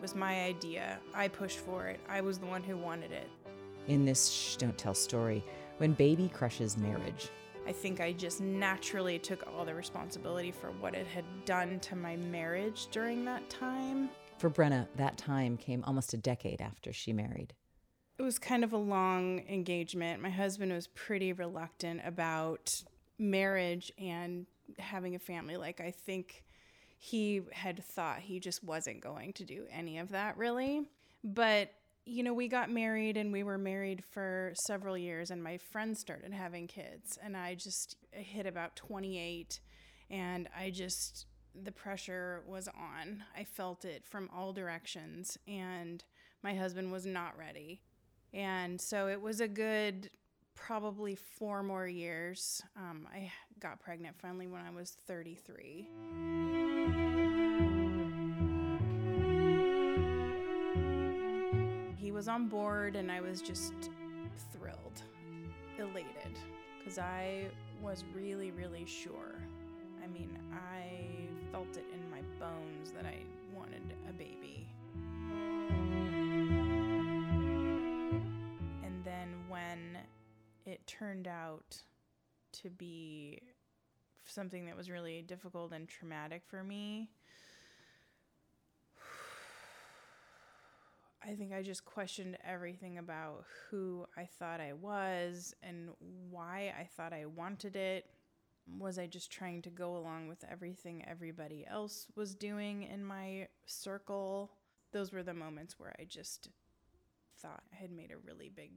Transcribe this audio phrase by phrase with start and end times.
[0.00, 0.98] It was my idea.
[1.12, 2.00] I pushed for it.
[2.08, 3.28] I was the one who wanted it.
[3.86, 5.44] In this Shh Don't Tell story,
[5.76, 7.28] when baby crushes marriage,
[7.66, 11.96] I think I just naturally took all the responsibility for what it had done to
[11.96, 14.08] my marriage during that time.
[14.38, 17.52] For Brenna, that time came almost a decade after she married.
[18.18, 20.22] It was kind of a long engagement.
[20.22, 22.84] My husband was pretty reluctant about
[23.18, 24.46] marriage and
[24.78, 25.58] having a family.
[25.58, 26.42] Like, I think
[27.02, 30.82] he had thought he just wasn't going to do any of that really.
[31.24, 31.72] But
[32.04, 36.00] you know, we got married and we were married for several years, and my friends
[36.00, 37.18] started having kids.
[37.22, 39.60] And I just hit about 28,
[40.10, 43.22] and I just, the pressure was on.
[43.36, 46.02] I felt it from all directions, and
[46.42, 47.80] my husband was not ready.
[48.32, 50.10] And so it was a good
[50.54, 52.60] probably four more years.
[52.76, 55.88] Um, I got pregnant finally when I was 33.
[62.20, 63.72] Was on board and I was just
[64.52, 65.00] thrilled,
[65.78, 66.38] elated,
[66.78, 67.46] because I
[67.80, 69.40] was really, really sure.
[70.04, 73.20] I mean, I felt it in my bones that I
[73.56, 74.68] wanted a baby.
[78.84, 79.96] And then when
[80.66, 81.74] it turned out
[82.60, 83.40] to be
[84.26, 87.08] something that was really difficult and traumatic for me,
[91.22, 95.90] I think I just questioned everything about who I thought I was and
[96.30, 98.06] why I thought I wanted it.
[98.78, 103.48] Was I just trying to go along with everything everybody else was doing in my
[103.66, 104.50] circle?
[104.92, 106.48] Those were the moments where I just
[107.38, 108.70] thought I had made a really big,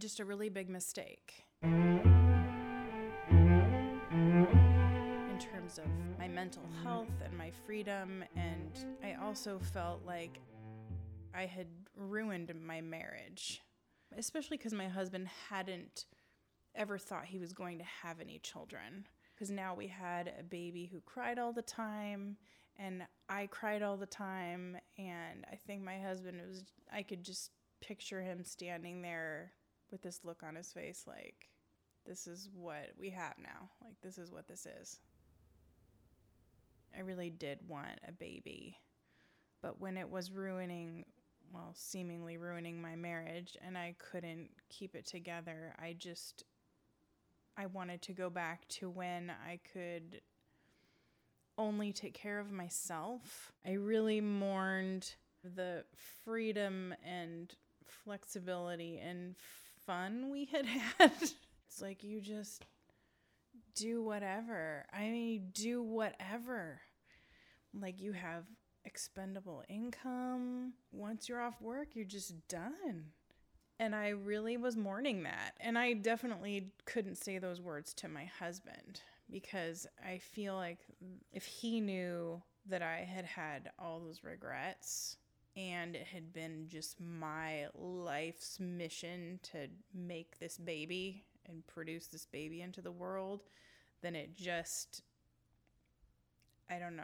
[0.00, 1.44] just a really big mistake.
[1.62, 2.00] In
[5.38, 5.86] terms of
[6.18, 10.40] my mental health and my freedom, and I also felt like
[11.34, 13.60] I had ruined my marriage,
[14.16, 16.06] especially because my husband hadn't
[16.74, 19.06] ever thought he was going to have any children.
[19.34, 22.36] Because now we had a baby who cried all the time,
[22.78, 24.76] and I cried all the time.
[24.98, 27.50] And I think my husband was, I could just
[27.80, 29.52] picture him standing there
[29.90, 31.48] with this look on his face like,
[32.06, 33.70] this is what we have now.
[33.82, 35.00] Like, this is what this is.
[36.96, 38.76] I really did want a baby.
[39.62, 41.04] But when it was ruining
[41.52, 45.74] well, seemingly ruining my marriage and I couldn't keep it together.
[45.78, 46.44] I just
[47.56, 50.22] I wanted to go back to when I could
[51.58, 53.52] only take care of myself.
[53.66, 55.14] I really mourned
[55.44, 55.84] the
[56.24, 57.54] freedom and
[58.04, 59.34] flexibility and
[59.86, 60.64] fun we had
[60.98, 61.12] had.
[61.20, 62.64] it's like you just
[63.74, 64.86] do whatever.
[64.92, 66.80] I mean, do whatever.
[67.78, 68.44] Like you have
[68.84, 70.74] expendable income.
[70.90, 73.12] Once you're off work, you're just done.
[73.78, 75.54] And I really was mourning that.
[75.60, 79.00] And I definitely couldn't say those words to my husband
[79.30, 80.78] because I feel like
[81.32, 85.16] if he knew that I had had all those regrets
[85.56, 92.26] and it had been just my life's mission to make this baby and produce this
[92.26, 93.42] baby into the world,
[94.00, 95.02] then it just,
[96.70, 97.02] I don't know.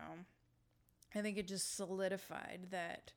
[1.14, 3.12] I think it just solidified that,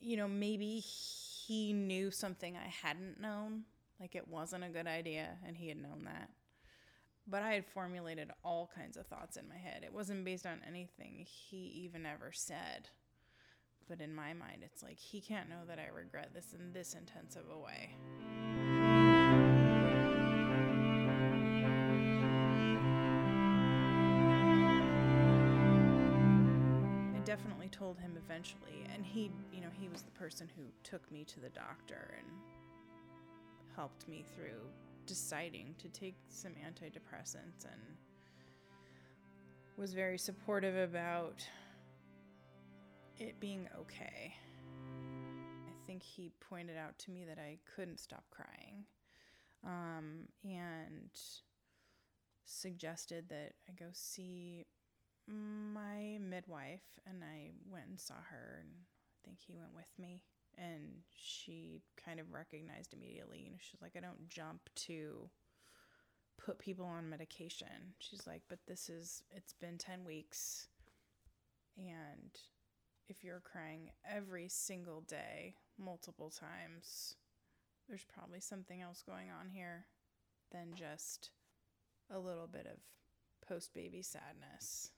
[0.00, 3.62] you know, maybe he knew something I hadn't known,
[3.98, 6.30] like it wasn't a good idea, and he had known that.
[7.26, 9.82] But I had formulated all kinds of thoughts in my head.
[9.82, 12.90] It wasn't based on anything he even ever said.
[13.88, 16.94] But in my mind, it's like he can't know that I regret this in this
[16.94, 17.96] intense of a way.
[27.74, 31.40] Told him eventually and he you know he was the person who took me to
[31.40, 32.28] the doctor and
[33.74, 34.60] helped me through
[35.06, 37.80] deciding to take some antidepressants and
[39.76, 41.44] was very supportive about
[43.18, 44.34] it being okay.
[45.66, 48.84] I think he pointed out to me that I couldn't stop crying
[49.64, 51.10] um, and
[52.44, 54.66] suggested that I go see
[55.26, 60.22] my midwife and I went and saw her and I think he went with me
[60.58, 65.28] and she kind of recognized immediately, you know, she's like, I don't jump to
[66.44, 67.94] put people on medication.
[67.98, 70.68] She's like, but this is, it's been 10 weeks.
[71.76, 72.30] And
[73.08, 77.16] if you're crying every single day, multiple times,
[77.88, 79.86] there's probably something else going on here
[80.52, 81.30] than just
[82.10, 82.78] a little bit of
[83.46, 84.90] post baby sadness.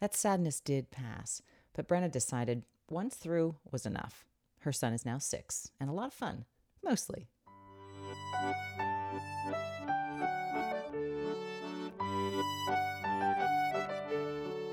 [0.00, 1.40] That sadness did pass,
[1.72, 4.24] but Brenna decided once through was enough.
[4.60, 6.44] Her son is now six, and a lot of fun,
[6.82, 7.28] mostly.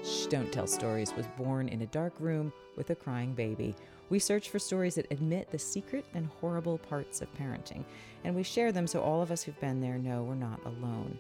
[0.04, 3.76] Shh, Don't Tell Stories was born in a dark room with a crying baby.
[4.10, 7.86] We search for stories that admit the secret and horrible parts of parenting,
[8.24, 11.20] and we share them so all of us who've been there know we're not alone.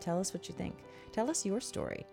[0.00, 0.74] Tell us what you think.
[1.12, 2.04] Tell us your story.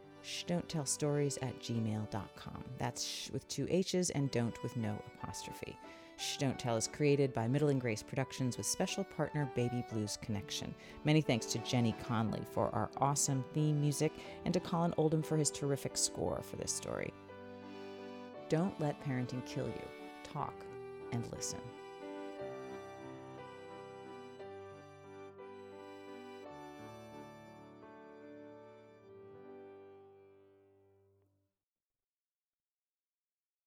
[0.48, 2.64] Don't tell stories at gmail.com.
[2.78, 5.78] That's shh with two H's and don't with no apostrophe.
[6.18, 10.18] Shh Don't Tell is created by Middle and Grace Productions with special partner Baby Blues
[10.22, 10.74] Connection.
[11.04, 14.14] Many thanks to Jenny Conley for our awesome theme music
[14.46, 17.12] and to Colin Oldham for his terrific score for this story.
[18.48, 19.88] Don't let parenting kill you.
[20.24, 20.54] Talk
[21.12, 21.60] and listen.